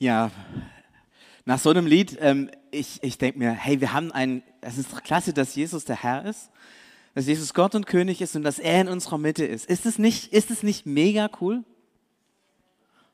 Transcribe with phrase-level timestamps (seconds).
[0.00, 0.30] Ja,
[1.44, 4.92] nach so einem Lied, ähm, ich, ich denke mir, hey, wir haben einen, es ist
[4.92, 6.50] doch klasse, dass Jesus der Herr ist,
[7.16, 9.66] dass Jesus Gott und König ist und dass er in unserer Mitte ist.
[9.66, 11.64] Ist es nicht, ist es nicht mega cool?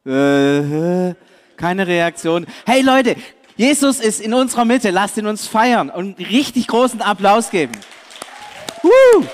[0.05, 1.15] Äh,
[1.57, 2.45] keine Reaktion.
[2.67, 3.17] Hey Leute,
[3.57, 7.73] Jesus ist in unserer Mitte, lasst ihn uns feiern und richtig großen Applaus geben.
[8.83, 9.27] Woo!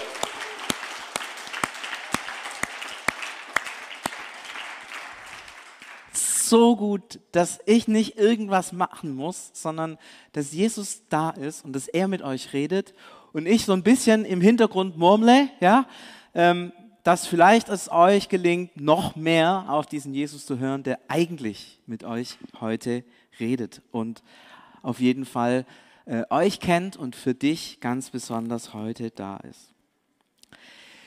[6.51, 9.97] So gut, dass ich nicht irgendwas machen muss, sondern
[10.33, 12.93] dass Jesus da ist und dass er mit euch redet
[13.33, 15.87] und ich so ein bisschen im Hintergrund murmle, ja,
[16.35, 16.73] ähm,
[17.03, 22.05] dass vielleicht es euch gelingt, noch mehr auf diesen Jesus zu hören, der eigentlich mit
[22.05, 23.05] euch heute
[23.39, 24.23] redet und
[24.83, 25.65] auf jeden Fall
[26.05, 29.73] äh, euch kennt und für dich ganz besonders heute da ist.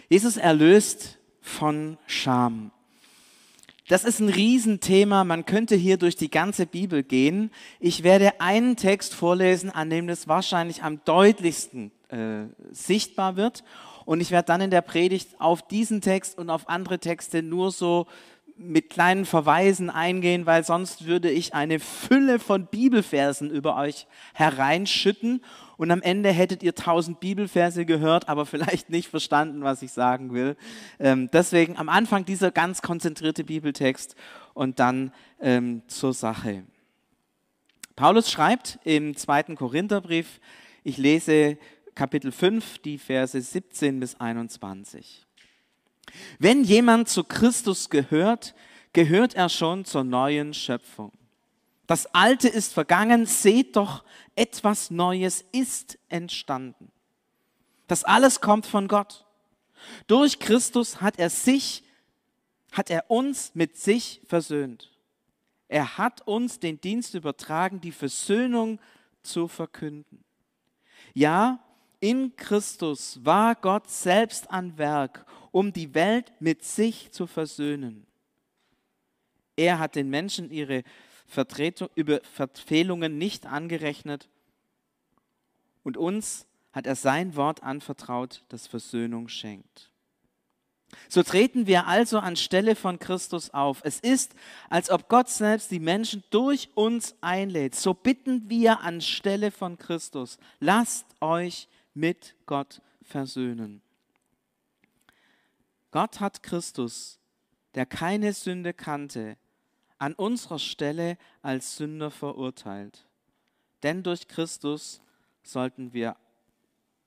[0.10, 2.72] Jesus erlöst von Scham.
[3.90, 5.26] Das ist ein Riesenthema.
[5.26, 7.52] Man könnte hier durch die ganze Bibel gehen.
[7.82, 13.64] Ich werde einen Text vorlesen, an dem das wahrscheinlich am deutlichsten äh, sichtbar wird.
[14.06, 17.72] Und ich werde dann in der Predigt auf diesen Text und auf andere Texte nur
[17.72, 18.08] so
[18.56, 25.42] mit kleinen Verweisen eingehen, weil sonst würde ich eine Fülle von Bibelversen über euch hereinschütten
[25.78, 30.34] und am Ende hättet ihr tausend Bibelverse gehört, aber vielleicht nicht verstanden, was ich sagen
[30.34, 30.56] will.
[31.00, 34.16] Ähm, deswegen am Anfang dieser ganz konzentrierte Bibeltext
[34.54, 36.64] und dann ähm, zur Sache.
[37.95, 40.40] Paulus schreibt im zweiten Korintherbrief,
[40.84, 41.58] ich lese
[41.95, 45.23] Kapitel 5, die Verse 17 bis 21.
[46.40, 48.54] Wenn jemand zu Christus gehört,
[48.94, 51.12] gehört er schon zur neuen Schöpfung.
[51.88, 54.04] Das Alte ist vergangen, seht doch,
[54.36, 56.92] etwas Neues ist entstanden.
[57.88, 59.26] Das alles kommt von Gott.
[60.08, 61.84] Durch Christus hat er sich,
[62.72, 64.92] hat er uns mit sich versöhnt.
[65.67, 68.80] Er hat uns den Dienst übertragen, die Versöhnung
[69.23, 70.23] zu verkünden.
[71.14, 71.60] Ja,
[72.04, 78.05] in Christus war Gott selbst an Werk, um die Welt mit sich zu versöhnen.
[79.55, 80.83] Er hat den Menschen ihre
[81.27, 84.27] Vertretung, über Verfehlungen nicht angerechnet
[85.83, 89.89] und uns hat er sein Wort anvertraut, das Versöhnung schenkt.
[91.08, 93.80] So treten wir also anstelle von Christus auf.
[93.86, 94.36] Es ist,
[94.70, 97.76] als ob Gott selbst die Menschen durch uns einlädt.
[97.76, 103.81] So bitten wir anstelle von Christus, lasst euch mit Gott versöhnen.
[105.92, 107.20] Gott hat Christus,
[107.76, 109.37] der keine Sünde kannte,
[109.98, 113.08] an unserer Stelle als Sünder verurteilt.
[113.83, 115.02] Denn durch Christus
[115.43, 116.17] sollten wir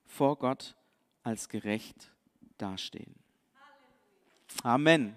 [0.05, 0.75] vor Gott
[1.23, 2.11] als gerecht
[2.57, 3.15] dastehen.
[4.63, 5.15] Amen.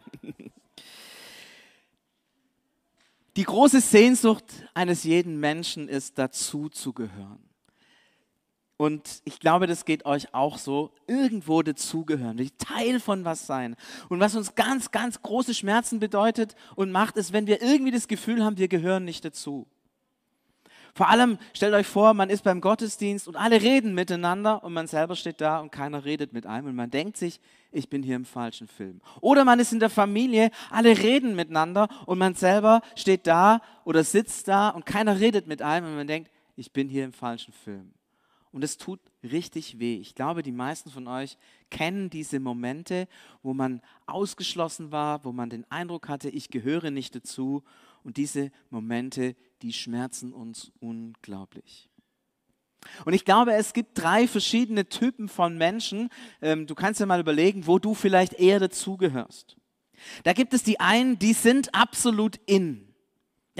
[3.37, 4.45] Die große Sehnsucht
[4.75, 7.50] eines jeden Menschen ist, dazu zu gehören.
[8.81, 10.91] Und ich glaube, das geht euch auch so.
[11.07, 13.77] Irgendwo dazugehören, Teil von was sein.
[14.09, 18.09] Und was uns ganz, ganz große Schmerzen bedeutet und macht, ist, wenn wir irgendwie das
[18.09, 19.67] Gefühl haben, wir gehören nicht dazu.
[20.95, 24.87] Vor allem stellt euch vor, man ist beim Gottesdienst und alle reden miteinander und man
[24.87, 27.39] selber steht da und keiner redet mit einem und man denkt sich,
[27.73, 29.03] ich bin hier im falschen Film.
[29.21, 34.05] Oder man ist in der Familie, alle reden miteinander und man selber steht da oder
[34.05, 37.53] sitzt da und keiner redet mit einem und man denkt, ich bin hier im falschen
[37.53, 37.93] Film.
[38.53, 39.97] Und es tut richtig weh.
[39.97, 41.37] Ich glaube, die meisten von euch
[41.71, 43.07] kennen diese Momente,
[43.43, 47.63] wo man ausgeschlossen war, wo man den Eindruck hatte, ich gehöre nicht dazu.
[48.03, 51.89] Und diese Momente, die schmerzen uns unglaublich.
[53.05, 56.09] Und ich glaube, es gibt drei verschiedene Typen von Menschen.
[56.41, 59.57] Ähm, du kannst ja mal überlegen, wo du vielleicht eher dazugehörst.
[60.25, 62.90] Da gibt es die einen, die sind absolut in.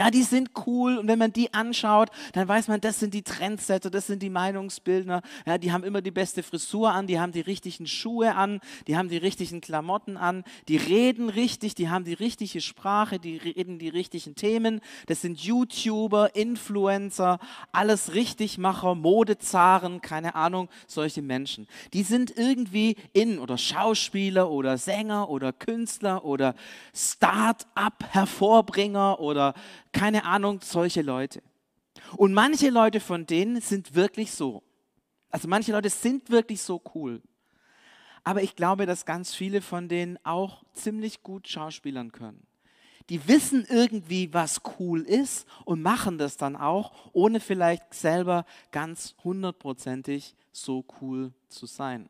[0.01, 3.21] Ja, die sind cool und wenn man die anschaut, dann weiß man, das sind die
[3.21, 5.21] Trendsetter, das sind die Meinungsbildner.
[5.45, 8.97] Ja, die haben immer die beste Frisur an, die haben die richtigen Schuhe an, die
[8.97, 13.79] haben die richtigen Klamotten an, die reden richtig, die haben die richtige Sprache, die reden
[13.79, 14.81] die richtigen Themen.
[15.05, 17.39] Das sind YouTuber, Influencer,
[17.71, 21.67] alles Richtigmacher, Modezaren, keine Ahnung, solche Menschen.
[21.93, 26.55] Die sind irgendwie in oder Schauspieler oder Sänger oder Künstler oder
[26.95, 29.53] Start-up-Hervorbringer oder
[29.93, 31.43] keine Ahnung, solche Leute.
[32.17, 34.63] Und manche Leute von denen sind wirklich so.
[35.31, 37.23] Also manche Leute sind wirklich so cool.
[38.25, 42.47] Aber ich glaube, dass ganz viele von denen auch ziemlich gut schauspielern können.
[43.09, 49.17] Die wissen irgendwie, was cool ist und machen das dann auch, ohne vielleicht selber ganz
[49.25, 52.09] hundertprozentig so cool zu sein.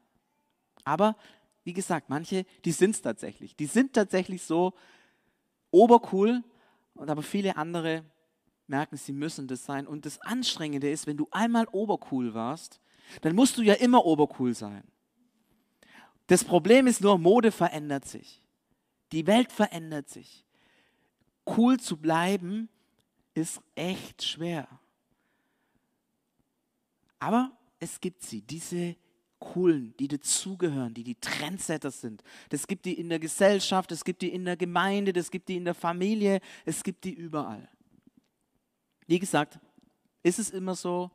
[0.85, 1.17] Aber
[1.65, 3.55] wie gesagt, manche, die sind es tatsächlich.
[3.57, 4.75] Die sind tatsächlich so
[5.71, 6.43] obercool,
[7.01, 8.05] und aber viele andere,
[8.67, 9.87] merken, sie müssen das sein.
[9.87, 12.79] Und das Anstrengende ist, wenn du einmal obercool warst,
[13.23, 14.85] dann musst du ja immer obercool sein.
[16.27, 18.43] Das Problem ist nur, Mode verändert sich.
[19.13, 20.45] Die Welt verändert sich.
[21.47, 22.69] Cool zu bleiben
[23.33, 24.69] ist echt schwer.
[27.19, 28.95] Aber es gibt sie, diese
[29.41, 32.23] coolen, die dazugehören, die die Trendsetter sind.
[32.51, 35.57] Das gibt die in der Gesellschaft, es gibt die in der Gemeinde, das gibt die
[35.57, 37.69] in der Familie, es gibt die überall.
[39.07, 39.59] Wie gesagt,
[40.23, 41.11] ist es immer so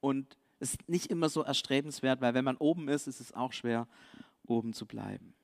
[0.00, 3.52] und es ist nicht immer so erstrebenswert, weil wenn man oben ist, ist es auch
[3.52, 3.86] schwer,
[4.46, 5.34] oben zu bleiben.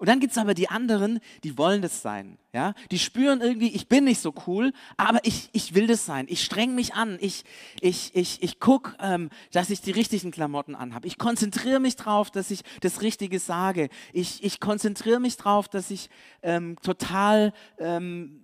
[0.00, 2.38] Und dann gibt es aber die anderen, die wollen das sein.
[2.54, 2.72] Ja?
[2.90, 6.24] Die spüren irgendwie, ich bin nicht so cool, aber ich, ich will das sein.
[6.30, 7.18] Ich streng mich an.
[7.20, 7.44] Ich,
[7.82, 11.06] ich, ich, ich gucke, ähm, dass ich die richtigen Klamotten anhabe.
[11.06, 13.90] Ich konzentriere mich darauf, dass ich das Richtige sage.
[14.14, 16.08] Ich, ich konzentriere mich darauf, dass ich
[16.42, 18.42] ähm, total ähm,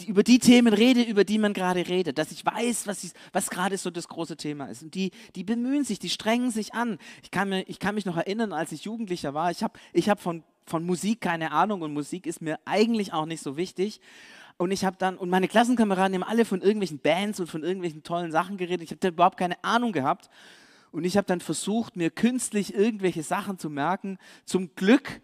[0.00, 3.48] die, über die Themen rede, über die man gerade redet, dass ich weiß, was, was
[3.48, 4.82] gerade so das große Thema ist.
[4.82, 6.98] Und die, die bemühen sich, die strengen sich an.
[7.22, 10.10] Ich kann, mir, ich kann mich noch erinnern, als ich Jugendlicher war, ich habe ich
[10.10, 14.00] hab von, von Musik keine Ahnung und Musik ist mir eigentlich auch nicht so wichtig.
[14.58, 18.02] Und ich habe dann, und meine Klassenkameraden haben alle von irgendwelchen Bands und von irgendwelchen
[18.02, 18.82] tollen Sachen geredet.
[18.82, 20.30] Ich habe da überhaupt keine Ahnung gehabt.
[20.92, 24.18] Und ich habe dann versucht, mir künstlich irgendwelche Sachen zu merken.
[24.44, 25.20] Zum Glück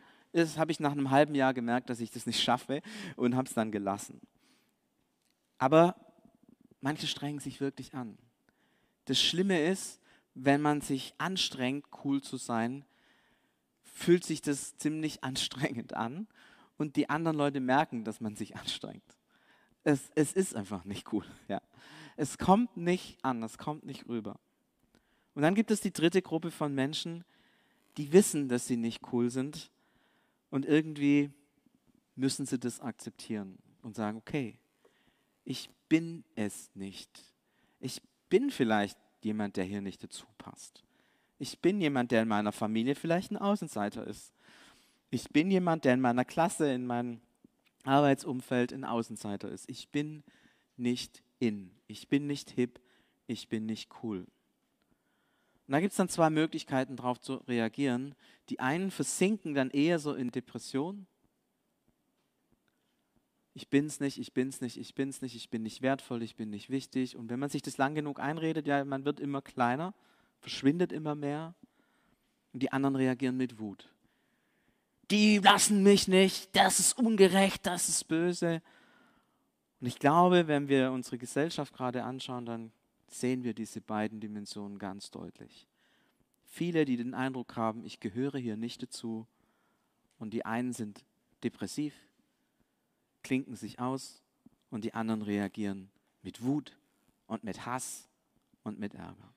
[0.56, 2.82] habe ich nach einem halben Jahr gemerkt, dass ich das nicht schaffe
[3.16, 4.20] und habe es dann gelassen.
[5.58, 5.96] Aber
[6.80, 8.18] manche strengen sich wirklich an.
[9.06, 10.00] Das Schlimme ist,
[10.34, 12.84] wenn man sich anstrengt, cool zu sein,
[13.92, 16.26] fühlt sich das ziemlich anstrengend an
[16.78, 19.04] und die anderen Leute merken, dass man sich anstrengt.
[19.84, 21.24] Es, es ist einfach nicht cool.
[21.48, 21.60] Ja.
[22.16, 24.38] Es kommt nicht an, es kommt nicht rüber.
[25.34, 27.24] Und dann gibt es die dritte Gruppe von Menschen,
[27.96, 29.70] die wissen, dass sie nicht cool sind
[30.50, 31.30] und irgendwie
[32.14, 34.58] müssen sie das akzeptieren und sagen, okay,
[35.44, 37.10] ich bin es nicht.
[37.80, 40.84] Ich bin vielleicht jemand, der hier nicht dazu passt.
[41.42, 44.32] Ich bin jemand, der in meiner Familie vielleicht ein Außenseiter ist.
[45.10, 47.20] Ich bin jemand, der in meiner Klasse, in meinem
[47.82, 49.68] Arbeitsumfeld ein Außenseiter ist.
[49.68, 50.22] Ich bin
[50.76, 51.72] nicht in.
[51.88, 52.80] Ich bin nicht hip.
[53.26, 54.20] Ich bin nicht cool.
[55.66, 58.14] Und da gibt es dann zwei Möglichkeiten, darauf zu reagieren.
[58.48, 61.08] Die einen versinken dann eher so in Depression
[63.54, 66.50] ich bin's nicht, ich bin's nicht, ich bin's nicht, ich bin nicht wertvoll, ich bin
[66.50, 67.16] nicht wichtig.
[67.16, 69.94] Und wenn man sich das lang genug einredet, ja, man wird immer kleiner,
[70.42, 71.54] verschwindet immer mehr.
[72.52, 73.88] Und die anderen reagieren mit Wut.
[75.10, 78.60] Die lassen mich nicht, das ist ungerecht, das ist böse.
[79.80, 82.72] Und ich glaube, wenn wir unsere Gesellschaft gerade anschauen, dann
[83.08, 85.66] sehen wir diese beiden Dimensionen ganz deutlich.
[86.44, 89.26] Viele, die den Eindruck haben, ich gehöre hier nicht dazu.
[90.18, 91.04] Und die einen sind
[91.42, 91.94] depressiv,
[93.22, 94.22] klinken sich aus
[94.70, 95.90] und die anderen reagieren
[96.22, 96.76] mit Wut
[97.26, 98.08] und mit Hass
[98.62, 99.32] und mit Ärger.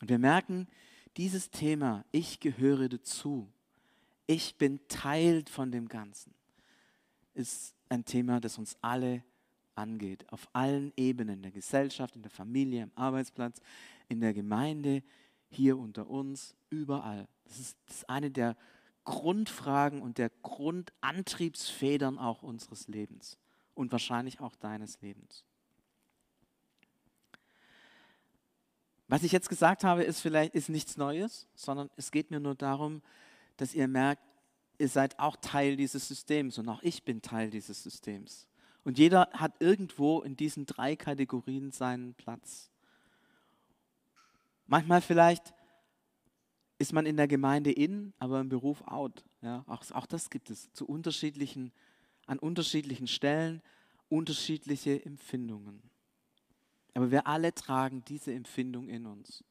[0.00, 0.68] Und wir merken,
[1.16, 3.48] dieses Thema, ich gehöre dazu,
[4.26, 6.34] ich bin Teil von dem Ganzen,
[7.34, 9.22] ist ein Thema, das uns alle
[9.74, 13.60] angeht, auf allen Ebenen, in der Gesellschaft, in der Familie, am Arbeitsplatz,
[14.08, 15.02] in der Gemeinde,
[15.48, 17.26] hier unter uns, überall.
[17.44, 18.56] Das ist, das ist eine der
[19.04, 23.38] Grundfragen und der Grundantriebsfedern auch unseres Lebens
[23.74, 25.44] und wahrscheinlich auch deines Lebens.
[29.08, 32.54] Was ich jetzt gesagt habe, ist vielleicht ist nichts Neues, sondern es geht mir nur
[32.54, 33.02] darum,
[33.56, 34.22] dass ihr merkt,
[34.78, 38.46] ihr seid auch Teil dieses Systems und auch ich bin Teil dieses Systems.
[38.84, 42.70] Und jeder hat irgendwo in diesen drei Kategorien seinen Platz.
[44.66, 45.54] Manchmal vielleicht
[46.78, 49.24] ist man in der Gemeinde in, aber im Beruf out.
[49.40, 51.72] Ja, auch, auch das gibt es zu unterschiedlichen,
[52.26, 53.62] an unterschiedlichen Stellen
[54.08, 55.82] unterschiedliche Empfindungen.
[56.94, 59.44] Aber wir alle tragen diese Empfindung in uns.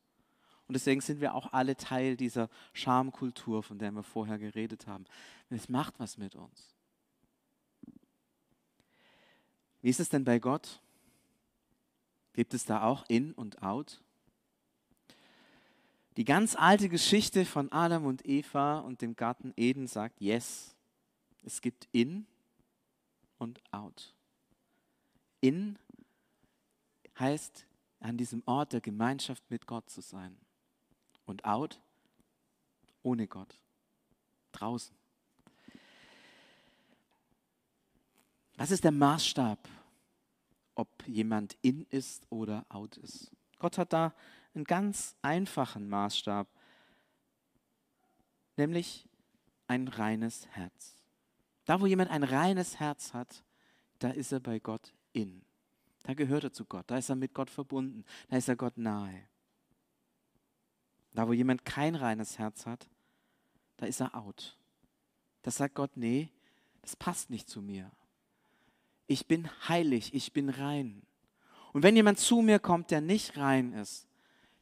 [0.68, 5.06] Und deswegen sind wir auch alle Teil dieser Schamkultur, von der wir vorher geredet haben.
[5.50, 6.76] Es macht was mit uns.
[9.82, 10.82] Wie ist es denn bei Gott?
[12.34, 14.02] Gibt es da auch In und Out?
[16.18, 20.76] Die ganz alte Geschichte von Adam und Eva und dem Garten Eden sagt, yes,
[21.44, 22.26] es gibt in
[23.38, 24.14] und out.
[25.42, 25.78] In
[27.20, 27.66] heißt,
[28.00, 30.38] an diesem Ort der Gemeinschaft mit Gott zu sein.
[31.26, 31.82] Und out,
[33.04, 33.56] ohne Gott,
[34.52, 34.96] draußen.
[38.56, 39.68] Was ist der Maßstab,
[40.76, 43.32] ob jemand in ist oder out ist?
[43.60, 44.14] Gott hat da
[44.54, 46.48] einen ganz einfachen Maßstab,
[48.56, 49.08] nämlich
[49.68, 50.98] ein reines Herz.
[51.66, 53.44] Da, wo jemand ein reines Herz hat,
[54.00, 55.47] da ist er bei Gott in.
[56.08, 58.78] Da gehört er zu Gott, da ist er mit Gott verbunden, da ist er Gott
[58.78, 59.28] nahe.
[61.12, 62.88] Da, wo jemand kein reines Herz hat,
[63.76, 64.58] da ist er out.
[65.42, 66.30] Da sagt Gott, nee,
[66.82, 67.92] das passt nicht zu mir.
[69.08, 71.02] Ich bin heilig, ich bin rein.
[71.74, 74.08] Und wenn jemand zu mir kommt, der nicht rein ist,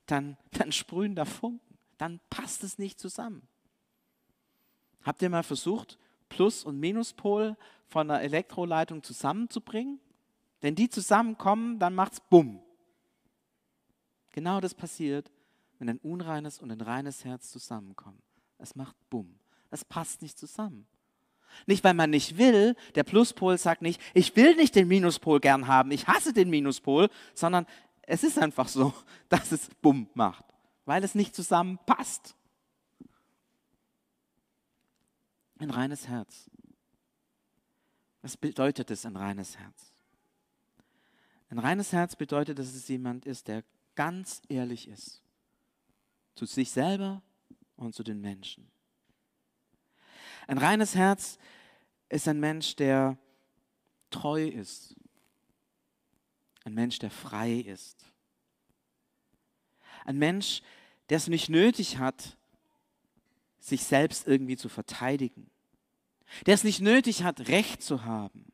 [0.08, 3.48] dann, dann sprühen da Funken, dann passt es nicht zusammen.
[5.04, 7.56] Habt ihr mal versucht, Plus- und Minuspol
[7.88, 10.00] von einer Elektroleitung zusammenzubringen?
[10.62, 12.62] Wenn die zusammenkommen, dann macht es Bumm.
[14.32, 15.32] Genau das passiert,
[15.80, 18.22] wenn ein unreines und ein reines Herz zusammenkommen.
[18.58, 19.40] Es macht Bumm.
[19.72, 20.88] Es passt nicht zusammen.
[21.68, 25.68] Nicht, weil man nicht will, der Pluspol sagt nicht, ich will nicht den Minuspol gern
[25.68, 27.66] haben, ich hasse den Minuspol, sondern
[28.02, 28.94] es ist einfach so,
[29.30, 30.46] dass es Bumm macht,
[30.86, 32.36] weil es nicht zusammenpasst.
[35.58, 36.50] Ein reines Herz.
[38.22, 39.95] Was bedeutet es, ein reines Herz?
[41.56, 43.64] Ein reines Herz bedeutet, dass es jemand ist, der
[43.96, 45.22] ganz ehrlich ist.
[46.36, 47.22] Zu sich selber
[47.78, 48.70] und zu den Menschen.
[50.48, 51.38] Ein reines Herz
[52.10, 53.18] ist ein Mensch, der
[54.10, 54.98] treu ist.
[56.66, 58.04] Ein Mensch, der frei ist.
[60.04, 60.62] Ein Mensch,
[61.08, 62.36] der es nicht nötig hat,
[63.60, 65.50] sich selbst irgendwie zu verteidigen.
[66.48, 68.52] Der es nicht nötig hat, Recht zu haben.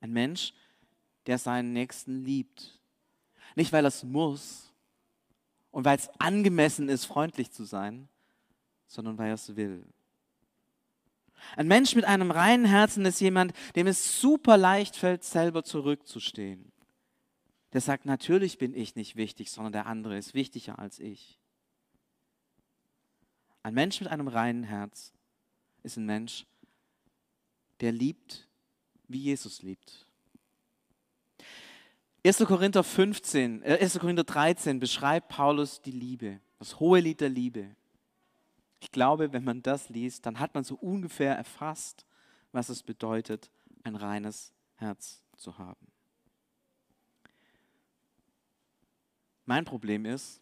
[0.00, 0.54] Ein Mensch,
[1.26, 2.78] der seinen Nächsten liebt.
[3.54, 4.72] Nicht, weil er es muss
[5.70, 8.08] und weil es angemessen ist, freundlich zu sein,
[8.86, 9.84] sondern weil er es will.
[11.56, 16.72] Ein Mensch mit einem reinen Herzen ist jemand, dem es super leicht fällt, selber zurückzustehen.
[17.72, 21.38] Der sagt, natürlich bin ich nicht wichtig, sondern der andere ist wichtiger als ich.
[23.62, 25.12] Ein Mensch mit einem reinen Herz
[25.82, 26.46] ist ein Mensch,
[27.80, 28.48] der liebt,
[29.08, 30.06] wie Jesus liebt.
[32.24, 32.38] 1.
[32.46, 33.98] Korinther 15, äh 1.
[33.98, 37.74] Korinther 13 beschreibt Paulus die Liebe, das hohe Lied der Liebe.
[38.78, 42.06] Ich glaube, wenn man das liest, dann hat man so ungefähr erfasst,
[42.52, 43.50] was es bedeutet,
[43.82, 45.86] ein reines Herz zu haben.
[49.44, 50.40] Mein Problem ist,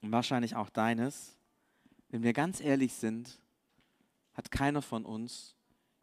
[0.00, 1.36] und wahrscheinlich auch deines,
[2.10, 3.40] wenn wir ganz ehrlich sind,
[4.34, 5.56] hat keiner von uns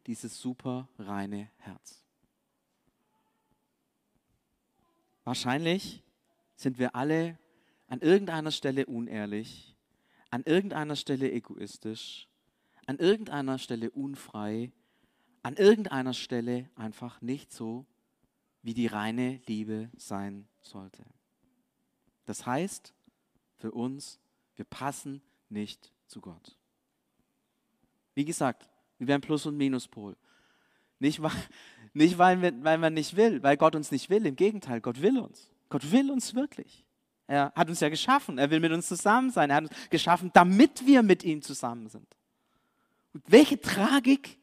[0.06, 2.05] dieses super reine Herz.
[5.26, 6.04] Wahrscheinlich
[6.56, 7.38] sind wir alle
[7.88, 9.76] an irgendeiner Stelle unehrlich,
[10.30, 12.30] an irgendeiner Stelle egoistisch,
[12.86, 14.72] an irgendeiner Stelle unfrei,
[15.44, 17.86] an irgendeiner Stelle einfach nicht so,
[18.62, 21.04] wie die reine Liebe sein sollte.
[22.26, 22.94] Das heißt
[23.58, 24.20] für uns,
[24.56, 26.58] wir passen nicht zu Gott.
[28.14, 30.16] Wie gesagt, wir wären Plus- und Minuspol.
[31.06, 31.32] Nicht, weil,
[31.94, 34.26] nicht weil, weil man nicht will, weil Gott uns nicht will.
[34.26, 35.52] Im Gegenteil, Gott will uns.
[35.70, 36.84] Gott will uns wirklich.
[37.28, 38.40] Er hat uns ja geschaffen.
[38.40, 39.52] Er will mit uns zusammen sein.
[39.52, 42.08] Er hat uns geschaffen, damit wir mit ihm zusammen sind.
[43.14, 44.40] Und welche Tragik,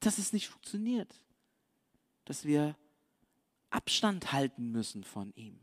[0.00, 1.18] dass es nicht funktioniert.
[2.26, 2.76] Dass wir
[3.70, 5.58] Abstand halten müssen von ihm.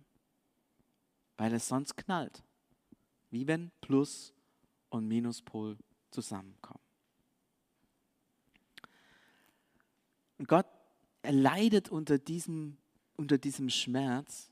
[1.37, 2.41] Weil es sonst knallt.
[3.29, 4.33] Wie wenn Plus
[4.89, 5.77] und Minuspol
[6.09, 6.82] zusammenkommen.
[10.47, 10.67] Gott
[11.23, 12.77] er leidet unter diesem,
[13.15, 14.51] unter diesem Schmerz,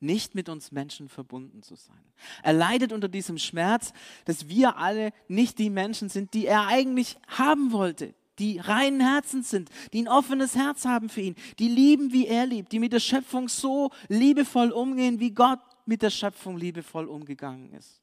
[0.00, 2.12] nicht mit uns Menschen verbunden zu sein.
[2.42, 3.92] Er leidet unter diesem Schmerz,
[4.26, 9.48] dass wir alle nicht die Menschen sind, die er eigentlich haben wollte, die reinen Herzens
[9.48, 12.92] sind, die ein offenes Herz haben für ihn, die lieben, wie er liebt, die mit
[12.92, 18.02] der Schöpfung so liebevoll umgehen, wie Gott mit der Schöpfung liebevoll umgegangen ist.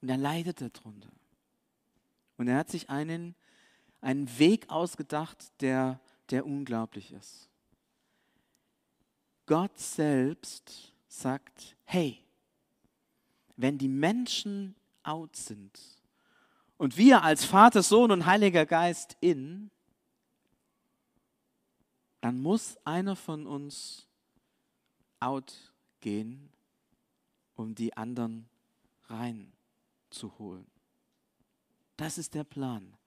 [0.00, 1.10] Und er leidet darunter.
[2.38, 3.36] Und er hat sich einen,
[4.00, 6.00] einen Weg ausgedacht, der,
[6.30, 7.48] der unglaublich ist.
[9.46, 12.22] Gott selbst sagt, hey,
[13.56, 15.80] wenn die Menschen out sind
[16.76, 19.70] und wir als Vater, Sohn und Heiliger Geist in,
[22.20, 24.06] dann muss einer von uns
[25.18, 26.50] out gehen,
[27.54, 28.48] um die anderen
[29.06, 30.66] reinzuholen.
[31.96, 32.97] Das ist der Plan.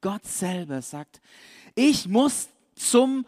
[0.00, 1.20] Gott selber sagt,
[1.74, 3.26] ich muss zum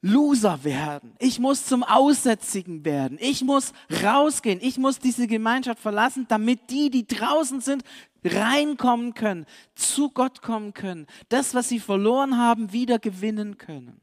[0.00, 1.14] Loser werden.
[1.18, 3.16] Ich muss zum Aussätzigen werden.
[3.20, 3.72] Ich muss
[4.02, 4.60] rausgehen.
[4.60, 7.84] Ich muss diese Gemeinschaft verlassen, damit die, die draußen sind,
[8.22, 13.98] reinkommen können, zu Gott kommen können, das, was sie verloren haben, wieder gewinnen können.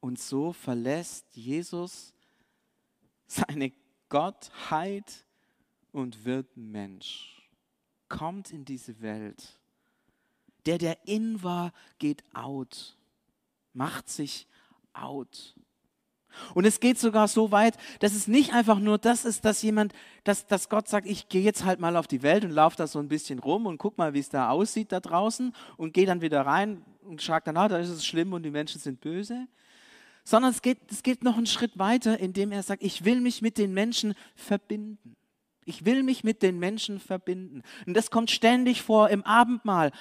[0.00, 2.12] Und so verlässt Jesus
[3.26, 3.72] seine
[10.66, 12.96] Der, der in war, geht out,
[13.72, 14.46] macht sich
[14.92, 15.54] out.
[16.54, 19.92] Und es geht sogar so weit, dass es nicht einfach nur das ist, dass jemand,
[20.24, 22.86] dass, dass Gott sagt, ich gehe jetzt halt mal auf die Welt und laufe da
[22.86, 26.06] so ein bisschen rum und guck mal, wie es da aussieht da draußen und gehe
[26.06, 29.00] dann wieder rein und sage dann, ah, da ist es schlimm und die Menschen sind
[29.00, 29.46] böse.
[30.24, 33.42] Sondern es geht, es geht noch einen Schritt weiter, indem er sagt, ich will mich
[33.42, 35.16] mit den Menschen verbinden.
[35.66, 37.62] Ich will mich mit den Menschen verbinden.
[37.86, 39.92] Und das kommt ständig vor im Abendmahl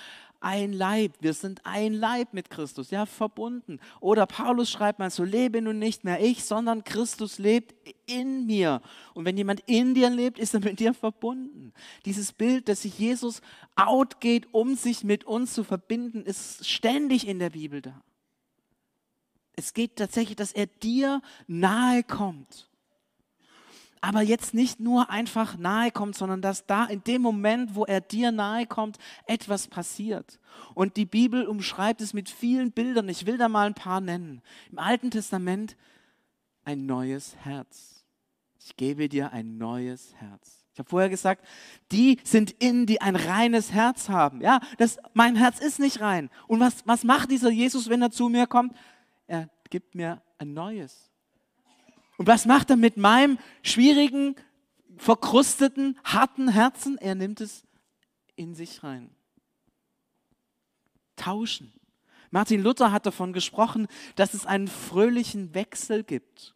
[0.43, 1.13] ein Leib.
[1.21, 3.79] Wir sind ein Leib mit Christus, ja, verbunden.
[4.01, 7.73] Oder Paulus schreibt mal, so lebe nun nicht mehr ich, sondern Christus lebt
[8.05, 8.81] in mir.
[9.13, 11.73] Und wenn jemand in dir lebt, ist er mit dir verbunden.
[12.05, 13.41] Dieses Bild, dass sich Jesus
[13.75, 18.03] outgeht, um sich mit uns zu verbinden, ist ständig in der Bibel da.
[19.55, 22.67] Es geht tatsächlich, dass er dir nahe kommt
[24.03, 28.01] aber jetzt nicht nur einfach nahe kommt, sondern dass da in dem Moment, wo er
[28.01, 30.41] dir nahe kommt, etwas passiert.
[30.75, 33.07] Und die Bibel umschreibt es mit vielen Bildern.
[33.07, 34.41] Ich will da mal ein paar nennen.
[34.69, 35.77] Im Alten Testament
[36.65, 38.03] ein neues Herz.
[38.59, 40.65] Ich gebe dir ein neues Herz.
[40.73, 41.45] Ich habe vorher gesagt,
[41.93, 44.41] die sind in, die ein reines Herz haben.
[44.41, 46.29] Ja, das, mein Herz ist nicht rein.
[46.47, 48.75] Und was, was macht dieser Jesus, wenn er zu mir kommt?
[49.27, 51.12] Er gibt mir ein neues.
[52.17, 54.35] Und was macht er mit meinem schwierigen,
[54.97, 56.97] verkrusteten, harten Herzen?
[56.97, 57.63] Er nimmt es
[58.35, 59.09] in sich rein.
[61.15, 61.73] Tauschen.
[62.31, 66.55] Martin Luther hat davon gesprochen, dass es einen fröhlichen Wechsel gibt.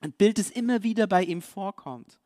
[0.00, 2.18] Ein Bild, das immer wieder bei ihm vorkommt.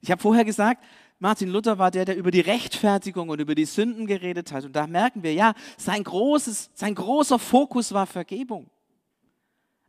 [0.00, 0.82] Ich habe vorher gesagt,
[1.18, 4.64] Martin Luther war der, der über die Rechtfertigung und über die Sünden geredet hat.
[4.64, 8.70] Und da merken wir, ja, sein, großes, sein großer Fokus war Vergebung.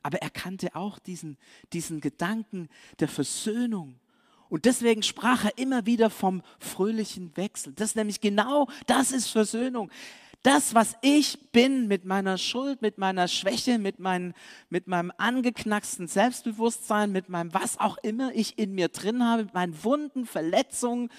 [0.03, 1.37] Aber er kannte auch diesen,
[1.73, 3.99] diesen Gedanken der Versöhnung.
[4.49, 7.73] Und deswegen sprach er immer wieder vom fröhlichen Wechsel.
[7.73, 9.91] Das ist nämlich genau, das ist Versöhnung.
[10.41, 14.33] Das, was ich bin mit meiner Schuld, mit meiner Schwäche, mit, mein,
[14.69, 19.53] mit meinem angeknacksten Selbstbewusstsein, mit meinem was auch immer ich in mir drin habe, mit
[19.53, 21.09] meinen Wunden, Verletzungen,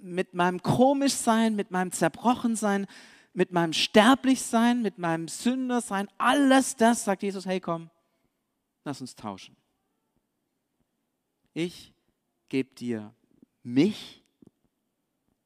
[0.00, 2.86] mit meinem Komischsein, mit meinem Zerbrochensein,
[3.32, 7.90] mit meinem Sterblichsein, mit meinem Sündersein, alles das, sagt Jesus, hey komm,
[8.84, 9.56] lass uns tauschen.
[11.52, 11.92] Ich
[12.48, 13.14] gebe dir
[13.62, 14.22] mich,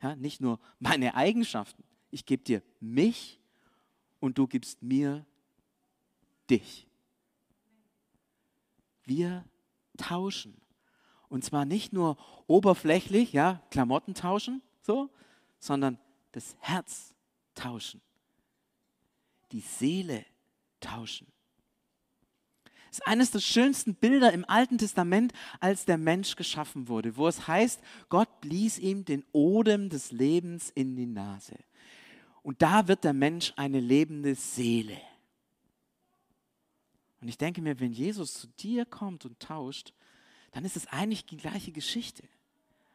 [0.02, 3.40] ja, nicht nur meine Eigenschaften, ich gebe dir mich
[4.20, 5.26] und du gibst mir
[6.50, 6.86] dich.
[9.04, 9.44] Wir
[9.96, 10.60] tauschen.
[11.28, 15.10] Und zwar nicht nur oberflächlich, ja, Klamotten tauschen, so,
[15.58, 15.98] sondern
[16.32, 17.14] das Herz
[17.54, 18.00] tauschen,
[19.52, 20.24] die Seele
[20.80, 21.26] tauschen.
[22.88, 27.28] Das ist eines der schönsten Bilder im Alten Testament, als der Mensch geschaffen wurde, wo
[27.28, 31.56] es heißt, Gott blies ihm den Odem des Lebens in die Nase.
[32.42, 34.98] Und da wird der Mensch eine lebende Seele.
[37.20, 39.92] Und ich denke mir, wenn Jesus zu dir kommt und tauscht,
[40.52, 42.22] dann ist es eigentlich die gleiche Geschichte.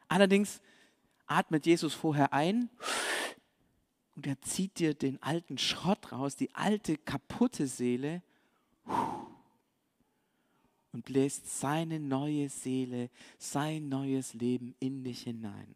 [0.08, 0.60] Allerdings
[1.26, 2.68] atmet Jesus vorher ein
[4.16, 8.22] und er zieht dir den alten Schrott raus, die alte kaputte Seele
[10.94, 15.74] und bläst seine neue Seele, sein neues Leben in dich hinein.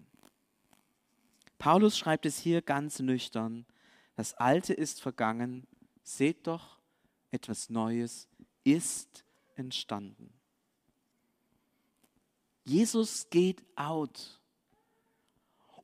[1.58, 3.66] Paulus schreibt es hier ganz nüchtern.
[4.14, 5.66] Das Alte ist vergangen.
[6.04, 6.78] Seht doch,
[7.32, 8.28] etwas Neues
[8.62, 9.24] ist
[9.56, 10.32] entstanden.
[12.64, 14.37] Jesus geht out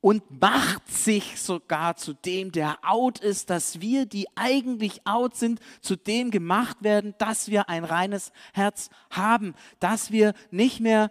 [0.05, 5.61] und macht sich sogar zu dem, der out ist, dass wir, die eigentlich out sind,
[5.81, 11.11] zu dem gemacht werden, dass wir ein reines Herz haben, dass wir nicht mehr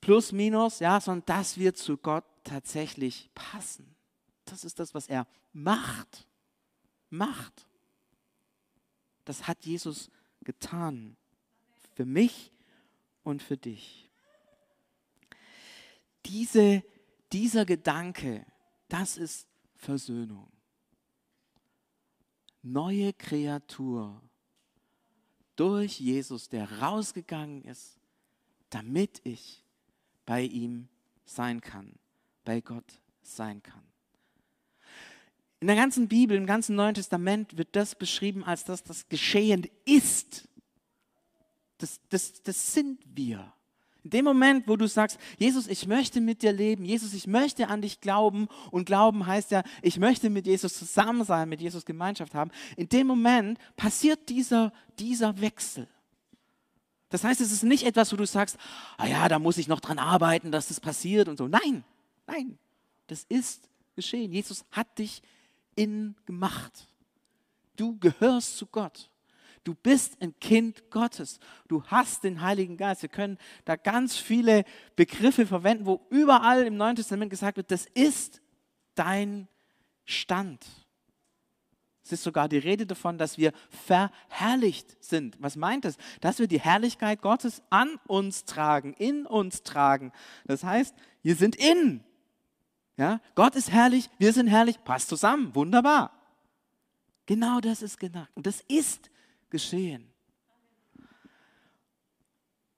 [0.00, 3.94] plus minus, ja, sondern dass wir zu Gott tatsächlich passen.
[4.46, 6.26] Das ist das, was er macht.
[7.10, 7.66] Macht.
[9.26, 10.08] Das hat Jesus
[10.42, 11.18] getan.
[11.94, 12.50] Für mich
[13.24, 14.08] und für dich.
[16.24, 16.82] Diese
[17.36, 18.46] dieser Gedanke,
[18.88, 20.50] das ist Versöhnung.
[22.62, 24.22] Neue Kreatur
[25.54, 27.98] durch Jesus, der rausgegangen ist,
[28.70, 29.62] damit ich
[30.24, 30.88] bei ihm
[31.26, 31.92] sein kann,
[32.46, 33.84] bei Gott sein kann.
[35.60, 39.68] In der ganzen Bibel, im ganzen Neuen Testament wird das beschrieben als das, das geschehen
[39.84, 40.48] ist.
[41.76, 43.52] Das, das, das sind wir.
[44.06, 47.66] In dem Moment, wo du sagst, Jesus, ich möchte mit dir leben, Jesus, ich möchte
[47.66, 51.84] an dich glauben und glauben heißt ja, ich möchte mit Jesus zusammen sein, mit Jesus
[51.84, 55.88] Gemeinschaft haben, in dem Moment passiert dieser, dieser Wechsel.
[57.08, 58.58] Das heißt, es ist nicht etwas, wo du sagst,
[58.96, 61.48] ah ja, da muss ich noch dran arbeiten, dass das passiert und so.
[61.48, 61.82] Nein,
[62.28, 62.60] nein,
[63.08, 64.30] das ist geschehen.
[64.30, 65.20] Jesus hat dich
[65.74, 66.86] in gemacht.
[67.74, 69.10] Du gehörst zu Gott.
[69.66, 71.40] Du bist ein Kind Gottes.
[71.66, 73.02] Du hast den Heiligen Geist.
[73.02, 77.86] Wir können da ganz viele Begriffe verwenden, wo überall im Neuen Testament gesagt wird, das
[77.86, 78.40] ist
[78.94, 79.48] dein
[80.04, 80.64] Stand.
[82.04, 85.36] Es ist sogar die Rede davon, dass wir verherrlicht sind.
[85.40, 85.96] Was meint es?
[86.20, 90.12] Dass wir die Herrlichkeit Gottes an uns tragen, in uns tragen.
[90.44, 92.04] Das heißt, wir sind in.
[92.96, 93.20] Ja?
[93.34, 96.12] Gott ist herrlich, wir sind herrlich, passt zusammen, wunderbar.
[97.26, 98.30] Genau das ist gedacht.
[98.36, 99.10] Und das ist
[99.56, 100.06] geschehen.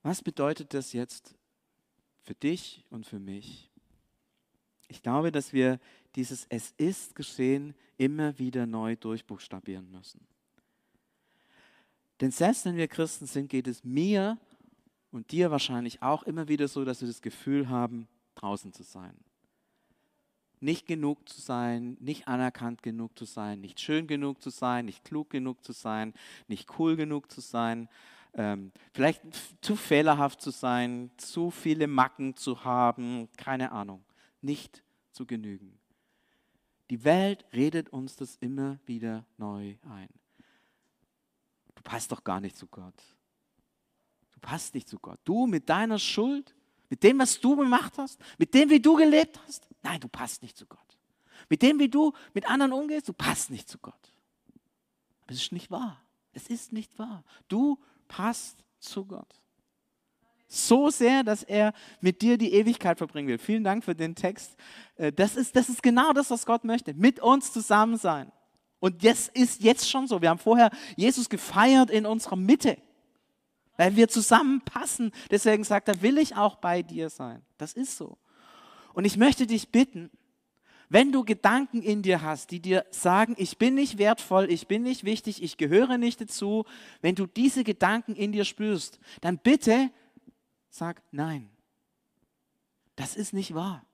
[0.05, 1.35] Was bedeutet das jetzt
[2.23, 3.69] für dich und für mich?
[4.87, 5.81] Ich glaube, dass wir
[6.15, 10.25] dieses Es ist geschehen immer wieder neu durchbuchstabieren müssen.
[12.21, 14.39] Denn selbst wenn wir Christen sind, geht es mir
[15.11, 19.17] und dir wahrscheinlich auch immer wieder so, dass wir das Gefühl haben, draußen zu sein.
[20.61, 25.05] Nicht genug zu sein, nicht anerkannt genug zu sein, nicht schön genug zu sein, nicht
[25.05, 26.15] klug genug zu sein,
[26.49, 27.89] nicht cool genug zu sein,
[28.35, 29.23] ähm, vielleicht
[29.61, 34.05] zu fehlerhaft zu sein, zu viele Macken zu haben, keine Ahnung,
[34.43, 35.79] nicht zu genügen.
[36.91, 40.09] Die Welt redet uns das immer wieder neu ein.
[41.75, 42.95] Du passt doch gar nicht zu Gott.
[44.33, 45.21] Du passt nicht zu Gott.
[45.25, 46.55] Du mit deiner Schuld,
[46.89, 50.43] mit dem, was du gemacht hast, mit dem, wie du gelebt hast, nein, du passt
[50.43, 50.79] nicht zu Gott.
[51.49, 54.13] Mit dem, wie du mit anderen umgehst, du passt nicht zu Gott.
[55.23, 56.03] Aber es ist nicht wahr.
[56.33, 57.25] Es ist nicht wahr.
[57.49, 59.41] Du passt zu Gott.
[60.47, 63.39] So sehr, dass er mit dir die Ewigkeit verbringen will.
[63.39, 64.57] Vielen Dank für den Text.
[64.97, 66.95] Äh, das ist, das ist genau das, was Gott möchte.
[66.95, 68.33] Mit uns zusammen sein.
[68.81, 70.23] Und das ist jetzt schon so.
[70.23, 72.79] Wir haben vorher Jesus gefeiert in unserer Mitte,
[73.79, 75.13] weil wir zusammenpassen.
[75.31, 77.41] Deswegen sagt er, will ich auch bei dir sein.
[77.57, 78.19] Das ist so.
[78.93, 80.11] Und ich möchte dich bitten,
[80.91, 84.83] wenn du Gedanken in dir hast, die dir sagen, ich bin nicht wertvoll, ich bin
[84.83, 86.67] nicht wichtig, ich gehöre nicht dazu,
[87.01, 89.91] wenn du diese Gedanken in dir spürst, dann bitte
[90.71, 91.51] Sag nein.
[92.95, 93.85] Das ist nicht wahr.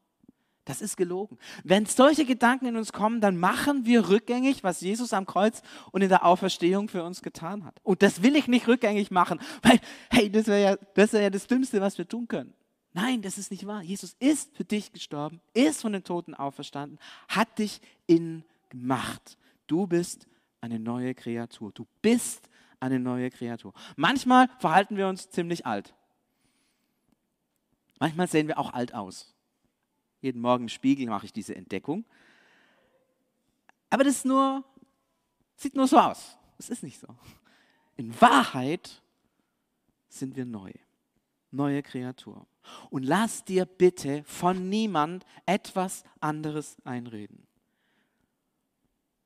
[0.64, 1.38] Das ist gelogen.
[1.62, 6.02] Wenn solche Gedanken in uns kommen, dann machen wir rückgängig, was Jesus am Kreuz und
[6.02, 7.78] in der Auferstehung für uns getan hat.
[7.82, 9.78] Und das will ich nicht rückgängig machen, weil,
[10.10, 12.54] hey, das wäre ja, das, wär ja das Dümmste, was wir tun können.
[12.92, 13.82] Nein, das ist nicht wahr.
[13.82, 16.98] Jesus ist für dich gestorben, ist von den Toten auferstanden,
[17.28, 19.36] hat dich in gemacht.
[19.66, 20.28] Du bist
[20.60, 21.72] eine neue Kreatur.
[21.72, 22.48] Du bist
[22.80, 23.74] eine neue Kreatur.
[23.96, 25.94] Manchmal verhalten wir uns ziemlich alt.
[27.98, 29.33] Manchmal sehen wir auch alt aus.
[30.24, 32.02] Jeden Morgen im Spiegel mache ich diese Entdeckung.
[33.90, 34.64] Aber das nur,
[35.54, 36.38] sieht nur so aus.
[36.56, 37.08] Es ist nicht so.
[37.98, 39.02] In Wahrheit
[40.08, 40.72] sind wir neu.
[41.50, 42.46] Neue Kreatur.
[42.88, 47.46] Und lass dir bitte von niemand etwas anderes einreden.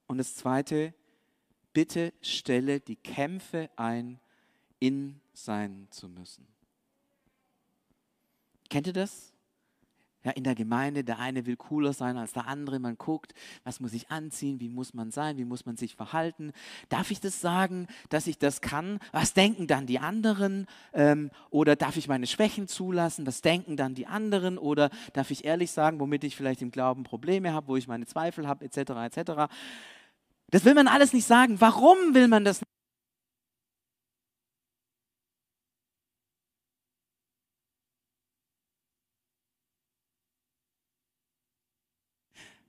[0.08, 0.94] Und das Zweite,
[1.72, 4.18] bitte stelle die Kämpfe ein,
[4.80, 6.48] in sein zu müssen.
[8.68, 9.32] Kennt ihr das?
[10.28, 12.78] Ja, in der Gemeinde, der eine will cooler sein als der andere.
[12.78, 13.32] Man guckt,
[13.64, 16.52] was muss ich anziehen, wie muss man sein, wie muss man sich verhalten.
[16.90, 18.98] Darf ich das sagen, dass ich das kann?
[19.10, 20.66] Was denken dann die anderen?
[20.92, 23.26] Ähm, oder darf ich meine Schwächen zulassen?
[23.26, 24.58] Was denken dann die anderen?
[24.58, 28.04] Oder darf ich ehrlich sagen, womit ich vielleicht im Glauben Probleme habe, wo ich meine
[28.04, 28.76] Zweifel habe, etc.,
[29.16, 29.50] etc.
[30.50, 31.58] Das will man alles nicht sagen.
[31.58, 32.68] Warum will man das nicht?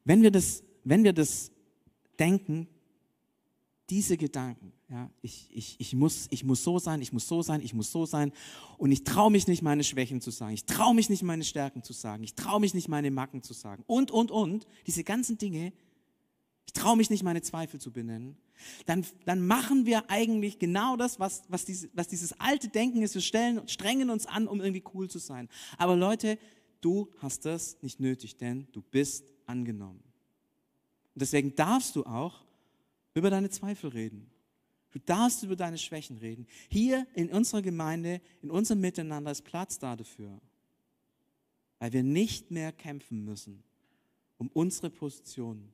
[0.06, 1.52] Wenn wir das, wenn wir das
[2.20, 2.68] denken,
[3.90, 7.62] diese Gedanken, ja, ich, ich, ich, muss, ich muss so sein, ich muss so sein,
[7.62, 8.32] ich muss so sein
[8.78, 11.84] und ich traue mich nicht, meine Schwächen zu sagen, ich traue mich nicht, meine Stärken
[11.84, 15.38] zu sagen, ich traue mich nicht, meine Macken zu sagen und, und, und, diese ganzen
[15.38, 15.74] Dinge,
[16.66, 18.38] ich traue mich nicht, meine Zweifel zu benennen,
[18.86, 23.16] dann, dann machen wir eigentlich genau das, was, was, diese, was dieses alte Denken ist.
[23.16, 25.50] Wir stellen, strengen uns an, um irgendwie cool zu sein.
[25.78, 26.38] Aber Leute,
[26.82, 30.02] du hast das nicht nötig, denn du bist angenommen.
[31.16, 32.46] Und deswegen darfst du auch
[33.14, 34.30] über deine Zweifel reden.
[34.92, 36.48] Du darfst über deine Schwächen reden.
[36.70, 40.40] Hier in unserer Gemeinde, in unserem Miteinander ist Platz da dafür.
[41.80, 43.64] Weil wir nicht mehr kämpfen müssen
[44.40, 45.70] um unsere Position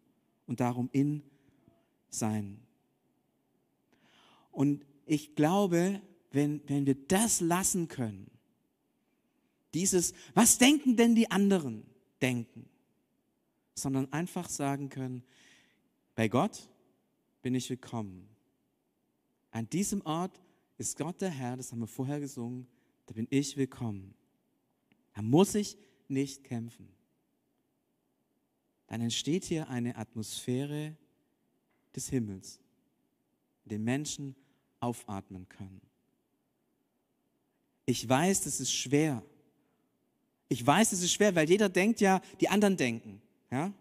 [0.48, 1.24] und darum in
[2.10, 2.60] sein.
[4.52, 8.30] Und ich glaube, wenn, wenn wir das lassen können,
[9.74, 11.86] dieses, was denken denn die anderen
[12.22, 12.68] denken,
[13.76, 15.24] sondern einfach sagen können,
[16.16, 16.70] bei Gott
[17.42, 18.28] bin ich willkommen.
[19.52, 20.42] An diesem Ort
[20.78, 22.68] ist Gott der Herr, das haben wir vorher gesungen,
[23.06, 24.16] da bin ich willkommen.
[25.14, 26.90] Da muss ich nicht kämpfen.
[28.88, 30.96] Dann entsteht hier eine Atmosphäre
[31.96, 32.60] des Himmels,
[33.66, 34.36] in dem Menschen
[34.80, 35.82] aufatmen können.
[37.86, 39.24] Ich weiß, das ist schwer.
[40.48, 43.22] Ich weiß, es ist schwer, weil jeder denkt ja, die anderen denken.
[43.56, 43.74] Ja?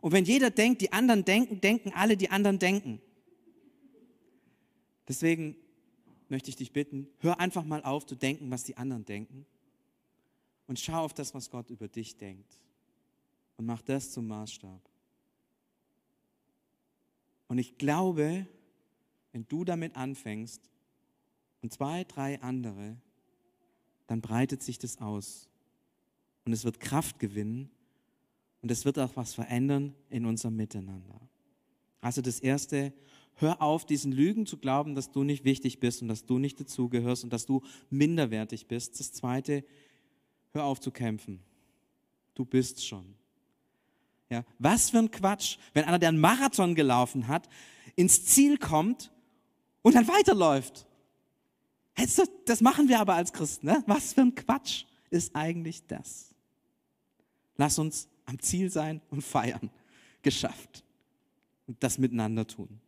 [0.00, 3.02] Und wenn jeder denkt, die anderen denken, denken alle, die anderen denken.
[5.06, 5.56] Deswegen
[6.30, 9.44] möchte ich dich bitten, hör einfach mal auf zu denken, was die anderen denken
[10.66, 12.50] und schau auf das, was Gott über dich denkt
[13.58, 14.80] und mach das zum Maßstab.
[17.48, 18.46] Und ich glaube,
[19.32, 20.62] wenn du damit anfängst
[21.60, 22.96] und zwei, drei andere,
[24.06, 25.50] dann breitet sich das aus
[26.46, 27.70] und es wird Kraft gewinnen
[28.64, 31.20] und es wird auch was verändern in unserem Miteinander.
[32.00, 32.94] Also das Erste,
[33.34, 36.58] hör auf, diesen Lügen zu glauben, dass du nicht wichtig bist und dass du nicht
[36.58, 38.98] dazugehörst und dass du minderwertig bist.
[38.98, 39.66] Das Zweite,
[40.52, 41.40] hör auf zu kämpfen.
[42.32, 43.04] Du bist schon.
[44.30, 47.50] Ja, was für ein Quatsch, wenn einer, der einen Marathon gelaufen hat,
[47.96, 49.12] ins Ziel kommt
[49.82, 50.86] und dann weiterläuft.
[52.46, 53.66] Das machen wir aber als Christen.
[53.66, 53.84] Ne?
[53.86, 56.34] Was für ein Quatsch ist eigentlich das?
[57.58, 59.70] Lass uns am Ziel sein und feiern.
[60.22, 60.84] Geschafft.
[61.66, 62.80] Und das miteinander tun.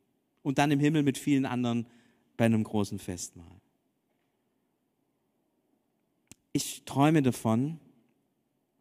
[0.43, 1.87] Und dann im Himmel mit vielen anderen
[2.37, 3.61] bei einem großen Festmahl.
[6.53, 7.79] Ich träume davon,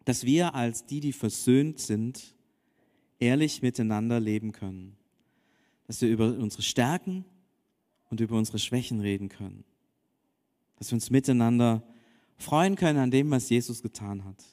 [0.06, 2.36] dass wir als die, die versöhnt sind,
[3.20, 4.96] ehrlich miteinander leben können.
[5.88, 7.26] Dass wir über unsere Stärken
[8.10, 9.64] und über unsere Schwächen reden können.
[10.78, 11.84] Dass wir uns miteinander
[12.38, 14.44] freuen können an dem, was Jesus getan hat.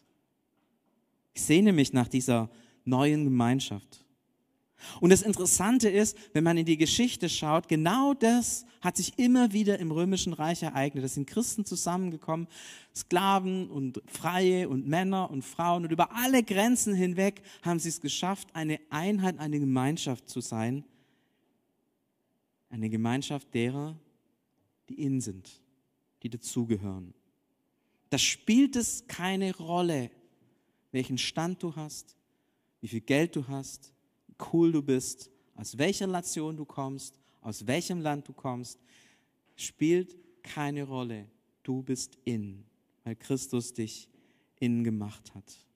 [1.34, 2.50] Ich sehne mich nach dieser
[2.84, 4.02] neuen Gemeinschaft.
[5.00, 9.52] Und das Interessante ist, wenn man in die Geschichte schaut, genau das hat sich immer
[9.52, 11.04] wieder im römischen Reich ereignet.
[11.04, 12.48] Da sind Christen zusammengekommen,
[12.94, 18.00] Sklaven und Freie und Männer und Frauen und über alle Grenzen hinweg haben sie es
[18.00, 20.84] geschafft, eine Einheit, eine Gemeinschaft zu sein.
[22.68, 23.96] Eine Gemeinschaft derer,
[24.88, 25.62] die in sind,
[26.22, 27.14] die dazugehören.
[28.10, 30.10] Da spielt es keine Rolle,
[30.92, 32.16] welchen Stand du hast,
[32.80, 33.92] wie viel Geld du hast,
[34.52, 38.78] cool du bist, aus welcher Nation du kommst, aus welchem Land du kommst,
[39.56, 41.26] spielt keine Rolle.
[41.62, 42.64] Du bist in,
[43.04, 44.08] weil Christus dich
[44.58, 45.66] in gemacht hat.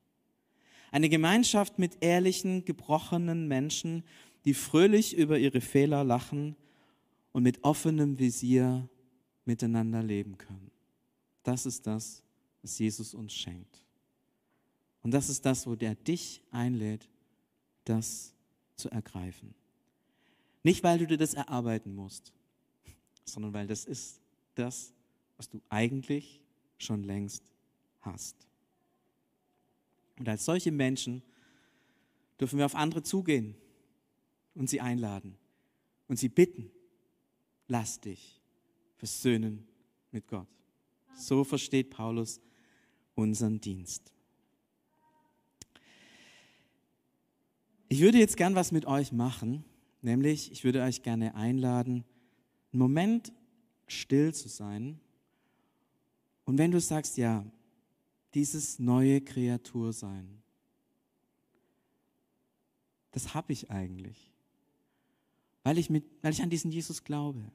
[0.91, 4.05] Eine Gemeinschaft mit ehrlichen, gebrochenen Menschen,
[4.45, 6.57] die fröhlich über ihre Fehler lachen
[7.33, 8.89] und mit offenem Visier
[9.45, 10.71] miteinander leben können.
[11.43, 12.23] Das ist das,
[12.63, 13.86] was Jesus uns schenkt.
[15.07, 17.09] Und das ist das, wo der dich einlädt,
[17.85, 18.35] das
[18.75, 19.55] zu ergreifen.
[20.65, 22.33] Nicht, weil du dir das erarbeiten musst,
[23.25, 24.21] sondern weil das ist
[24.57, 24.93] das,
[25.37, 26.43] was du eigentlich
[26.77, 27.45] schon längst
[28.01, 28.35] hast.
[30.19, 31.23] Und als solche Menschen
[32.41, 33.55] dürfen wir auf andere zugehen
[34.57, 35.37] und sie einladen
[36.09, 36.69] und sie bitten,
[37.69, 38.43] lass dich
[38.97, 39.69] versöhnen
[40.11, 40.49] mit Gott.
[41.15, 42.41] So versteht Paulus
[43.15, 44.16] unseren Dienst.
[47.89, 49.65] Ich würde jetzt gern was mit euch machen,
[50.03, 52.05] nämlich ich würde euch gerne einladen,
[52.73, 53.33] einen Moment
[53.87, 54.99] still zu sein.
[56.45, 57.45] Und wenn du sagst, ja,
[58.35, 60.43] dieses neue Kreatur sein,
[63.13, 64.31] das habe ich eigentlich,
[65.63, 67.51] weil ich, mit, weil ich an diesen Jesus glaube.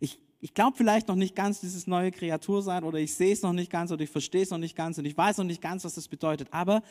[0.00, 3.40] Ich ich glaube vielleicht noch nicht ganz dieses neue Kreatur sein oder ich sehe es
[3.40, 5.62] noch nicht ganz oder ich verstehe es noch nicht ganz und ich weiß noch nicht
[5.62, 6.48] ganz, was das bedeutet.
[6.50, 6.82] Aber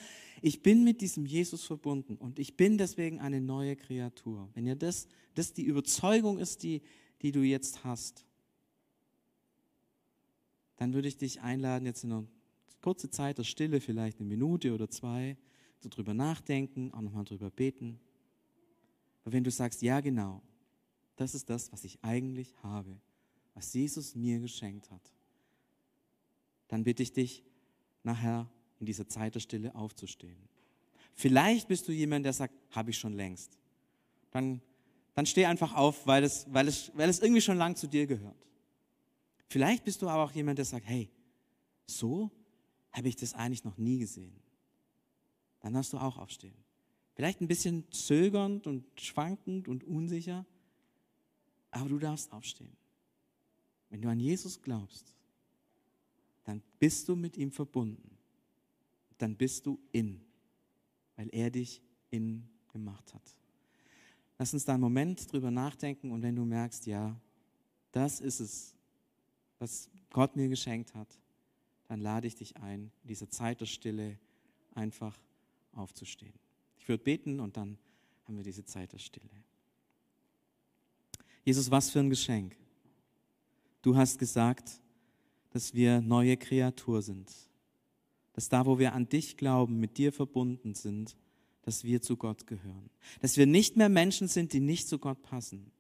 [0.42, 4.50] ich bin mit diesem Jesus verbunden und ich bin deswegen eine neue Kreatur.
[4.56, 6.82] Wenn ihr das, das die Überzeugung ist, die,
[7.22, 8.26] die du jetzt hast,
[10.78, 12.26] dann würde ich dich einladen, jetzt in einer
[12.82, 15.38] kurzen Zeit der Stille, vielleicht eine Minute oder zwei,
[15.80, 18.00] so drüber nachdenken, auch nochmal drüber beten.
[19.22, 20.42] Aber wenn du sagst, ja genau,
[21.18, 22.98] das ist das, was ich eigentlich habe,
[23.54, 25.14] was Jesus mir geschenkt hat,
[26.68, 27.44] dann bitte ich dich,
[28.04, 30.38] nachher in dieser Zeit der Stille aufzustehen.
[31.14, 33.58] Vielleicht bist du jemand, der sagt, habe ich schon längst.
[34.32, 34.62] Dann,
[35.14, 38.08] dann steh einfach auf, weil es, weil, es, weil es irgendwie schon lang zu dir
[38.08, 38.48] gehört.
[39.48, 41.12] Vielleicht bist du aber auch jemand, der sagt, hey,
[41.86, 42.32] so
[42.92, 44.36] habe ich das eigentlich noch nie gesehen.
[45.60, 46.56] Dann darfst du auch aufstehen.
[47.16, 50.46] Vielleicht ein bisschen zögernd und schwankend und unsicher,
[51.70, 52.76] aber du darfst aufstehen.
[53.94, 55.14] Wenn du an Jesus glaubst,
[56.46, 58.18] dann bist du mit ihm verbunden.
[59.20, 60.20] Dann bist du in,
[61.16, 61.80] weil er dich
[62.10, 63.22] in gemacht hat.
[64.40, 67.16] Lass uns da einen Moment drüber nachdenken und wenn du merkst, ja,
[67.92, 68.76] das ist es,
[69.60, 71.20] was Gott mir geschenkt hat,
[71.88, 74.18] dann lade ich dich ein, in dieser Zeit der Stille
[74.74, 75.16] einfach
[75.74, 76.34] aufzustehen.
[76.80, 77.78] Ich würde beten und dann
[78.24, 79.30] haben wir diese Zeit der Stille.
[81.46, 82.58] Jesus, was für ein Geschenk.
[83.84, 84.82] Du hast gesagt,
[85.52, 87.32] dass wir neue Kreatur sind.
[88.32, 91.16] Dass da, wo wir an dich glauben, mit dir verbunden sind,
[91.62, 92.90] dass wir zu Gott gehören.
[93.22, 95.72] Dass wir nicht mehr Menschen sind, die nicht zu Gott passen,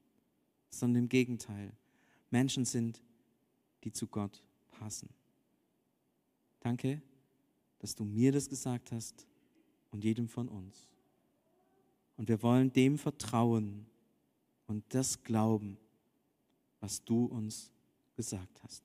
[0.69, 1.71] sondern im Gegenteil,
[2.29, 3.01] Menschen sind,
[3.83, 5.09] die zu Gott passen.
[6.59, 7.01] Danke,
[7.79, 9.27] dass du mir das gesagt hast
[9.91, 10.89] und jedem von uns.
[12.17, 13.85] Und wir wollen dem vertrauen
[14.67, 15.77] und das glauben,
[16.79, 17.72] was du uns
[18.15, 18.83] gesagt hast.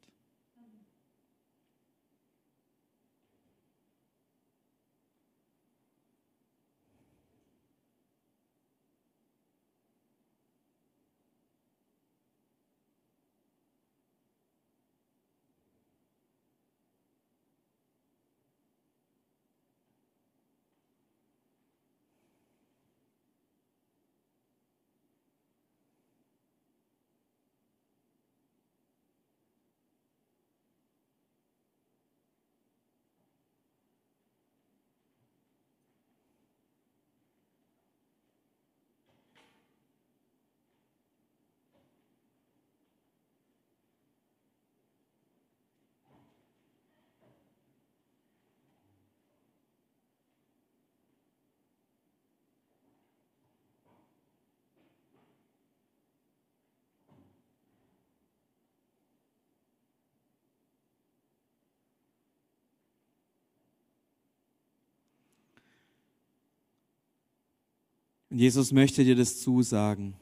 [68.31, 70.15] Und Jesus möchte dir das zusagen.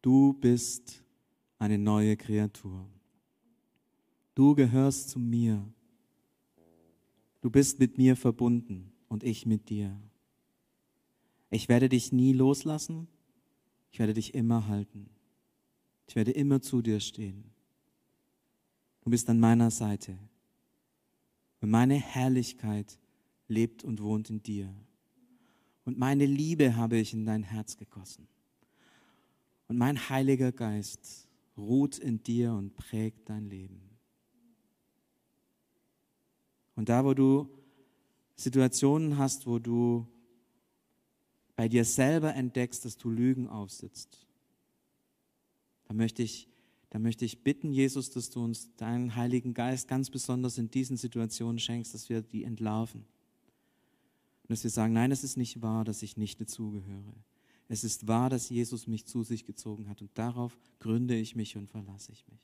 [0.00, 1.02] Du bist
[1.58, 2.88] eine neue Kreatur.
[4.34, 5.66] Du gehörst zu mir.
[7.40, 10.00] Du bist mit mir verbunden und ich mit dir.
[11.50, 13.08] Ich werde dich nie loslassen.
[13.90, 15.10] Ich werde dich immer halten.
[16.06, 17.44] Ich werde immer zu dir stehen.
[19.02, 20.16] Du bist an meiner Seite.
[21.60, 22.98] Und meine Herrlichkeit
[23.48, 24.72] lebt und wohnt in dir
[25.90, 28.28] und meine Liebe habe ich in dein Herz gegossen.
[29.66, 31.26] Und mein Heiliger Geist
[31.56, 33.80] ruht in dir und prägt dein Leben.
[36.76, 37.50] Und da, wo du
[38.36, 40.06] Situationen hast, wo du
[41.56, 44.28] bei dir selber entdeckst, dass du Lügen aufsitzt,
[45.88, 46.48] da möchte ich,
[46.90, 50.96] da möchte ich bitten, Jesus, dass du uns deinen Heiligen Geist ganz besonders in diesen
[50.96, 53.06] Situationen schenkst, dass wir die entlarven.
[54.50, 57.14] Und dass wir sagen, nein, es ist nicht wahr, dass ich nicht dazugehöre.
[57.68, 61.56] Es ist wahr, dass Jesus mich zu sich gezogen hat und darauf gründe ich mich
[61.56, 62.40] und verlasse ich mich.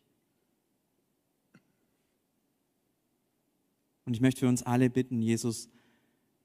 [4.05, 5.69] Und ich möchte für uns alle bitten, Jesus,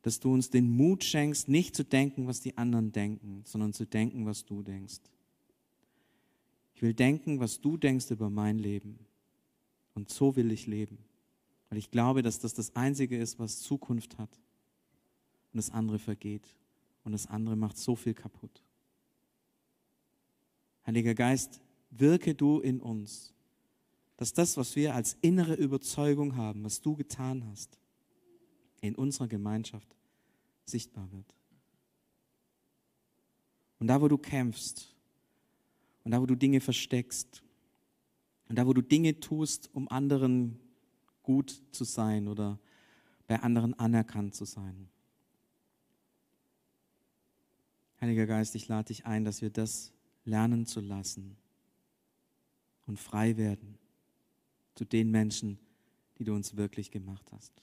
[0.02, 3.86] dass du uns den Mut schenkst, nicht zu denken, was die anderen denken, sondern zu
[3.86, 5.02] denken, was du denkst.
[6.74, 8.98] Ich will denken, was du denkst über mein Leben.
[9.94, 10.98] Und so will ich leben.
[11.70, 14.42] Weil ich glaube, dass das das Einzige ist, was Zukunft hat
[15.54, 16.56] und das andere vergeht
[17.04, 18.64] und das andere macht so viel kaputt.
[20.86, 23.34] Heiliger Geist, wirke du in uns,
[24.18, 27.78] dass das, was wir als innere Überzeugung haben, was du getan hast,
[28.82, 29.96] in unserer Gemeinschaft
[30.66, 31.36] sichtbar wird.
[33.80, 34.96] Und da, wo du kämpfst
[36.04, 37.44] und da, wo du Dinge versteckst
[38.48, 40.60] und da, wo du Dinge tust, um anderen
[41.24, 42.60] gut zu sein oder
[43.28, 44.91] bei anderen anerkannt zu sein,
[48.02, 49.94] Heiliger Geist, ich lade dich ein, dass wir das
[50.26, 51.38] lernen zu lassen
[52.88, 53.78] und frei werden
[54.74, 55.60] zu den Menschen,
[56.18, 57.54] die du uns wirklich gemacht hast.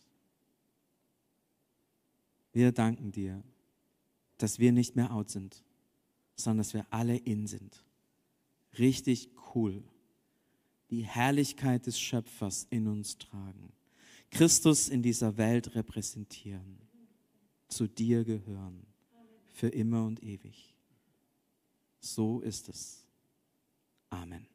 [2.53, 3.43] Wir danken dir,
[4.39, 5.65] dass wir nicht mehr out sind,
[6.37, 7.85] sondern dass wir alle in sind.
[8.79, 9.83] Richtig cool.
[10.91, 13.73] Die Herrlichkeit des Schöpfers in uns tragen.
[14.31, 16.79] Christus in dieser Welt repräsentieren.
[17.67, 18.88] Zu dir gehören
[19.59, 20.73] für immer und ewig.
[21.99, 23.05] So ist es.
[24.09, 24.47] Amen.